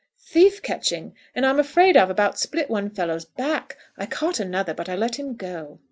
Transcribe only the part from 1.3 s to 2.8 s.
And I'm afraid I've about split